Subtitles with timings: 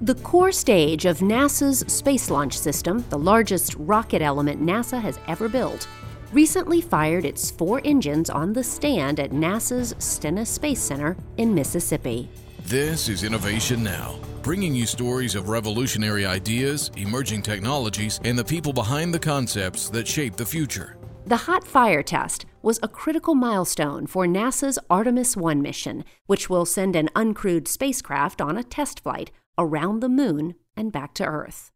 [0.00, 5.48] The core stage of NASA's Space Launch System, the largest rocket element NASA has ever
[5.48, 5.88] built,
[6.32, 12.28] recently fired its four engines on the stand at NASA's Stennis Space Center in Mississippi.
[12.66, 18.72] This is Innovation Now, bringing you stories of revolutionary ideas, emerging technologies, and the people
[18.72, 20.96] behind the concepts that shape the future.
[21.26, 26.64] The hot fire test was a critical milestone for NASA's Artemis 1 mission, which will
[26.64, 31.70] send an uncrewed spacecraft on a test flight around the moon and back to Earth.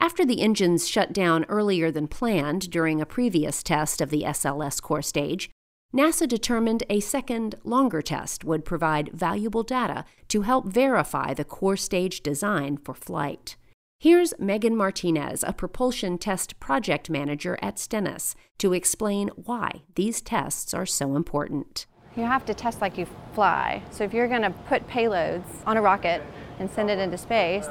[0.00, 4.80] After the engines shut down earlier than planned during a previous test of the SLS
[4.80, 5.50] core stage,
[5.94, 11.76] NASA determined a second, longer test would provide valuable data to help verify the core
[11.76, 13.56] stage design for flight.
[13.98, 20.72] Here's Megan Martinez, a propulsion test project manager at Stennis, to explain why these tests
[20.72, 21.86] are so important.
[22.16, 23.82] You have to test like you fly.
[23.90, 26.22] So if you're going to put payloads on a rocket
[26.58, 27.66] and send it into space,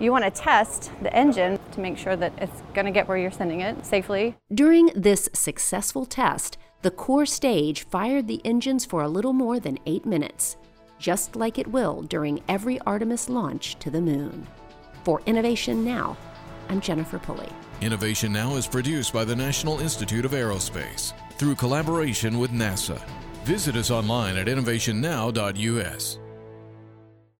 [0.00, 3.18] you want to test the engine to make sure that it's going to get where
[3.18, 4.36] you're sending it safely.
[4.52, 9.78] During this successful test, the core stage fired the engines for a little more than
[9.86, 10.56] eight minutes,
[10.98, 14.46] just like it will during every Artemis launch to the moon.
[15.02, 16.16] For Innovation Now,
[16.68, 17.48] I'm Jennifer Pulley.
[17.80, 23.00] Innovation Now is produced by the National Institute of Aerospace through collaboration with NASA.
[23.44, 26.18] Visit us online at innovationnow.us.